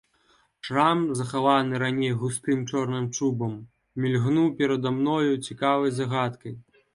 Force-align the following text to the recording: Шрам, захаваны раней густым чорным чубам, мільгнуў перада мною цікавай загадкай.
Шрам, 0.67 0.99
захаваны 1.17 1.81
раней 1.83 2.13
густым 2.23 2.63
чорным 2.71 3.05
чубам, 3.17 3.53
мільгнуў 4.07 4.47
перада 4.63 4.95
мною 4.97 5.31
цікавай 5.51 5.91
загадкай. 6.01 6.53